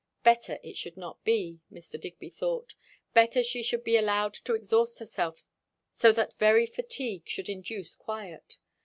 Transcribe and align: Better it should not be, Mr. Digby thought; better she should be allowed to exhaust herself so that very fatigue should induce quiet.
Better 0.23 0.57
it 0.63 0.77
should 0.77 0.97
not 0.97 1.23
be, 1.23 1.59
Mr. 1.71 2.01
Digby 2.01 2.31
thought; 2.31 2.73
better 3.13 3.43
she 3.43 3.61
should 3.61 3.83
be 3.83 3.95
allowed 3.97 4.33
to 4.33 4.55
exhaust 4.55 4.97
herself 4.97 5.51
so 5.93 6.11
that 6.11 6.33
very 6.39 6.65
fatigue 6.65 7.29
should 7.29 7.47
induce 7.49 7.93
quiet. 7.93 8.57